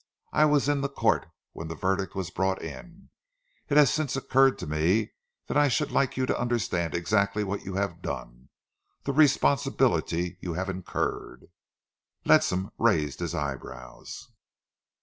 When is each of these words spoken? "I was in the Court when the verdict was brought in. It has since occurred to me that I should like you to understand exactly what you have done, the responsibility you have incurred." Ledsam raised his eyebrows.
"I 0.33 0.45
was 0.45 0.67
in 0.67 0.81
the 0.81 0.89
Court 0.89 1.27
when 1.53 1.67
the 1.67 1.75
verdict 1.75 2.15
was 2.15 2.31
brought 2.31 2.59
in. 2.59 3.09
It 3.69 3.77
has 3.77 3.93
since 3.93 4.15
occurred 4.15 4.57
to 4.57 4.65
me 4.65 5.11
that 5.45 5.57
I 5.57 5.67
should 5.67 5.91
like 5.91 6.17
you 6.17 6.25
to 6.25 6.41
understand 6.41 6.95
exactly 6.95 7.43
what 7.43 7.65
you 7.65 7.75
have 7.75 8.01
done, 8.01 8.49
the 9.03 9.13
responsibility 9.13 10.39
you 10.41 10.53
have 10.53 10.71
incurred." 10.71 11.51
Ledsam 12.25 12.71
raised 12.79 13.19
his 13.19 13.35
eyebrows. 13.35 14.29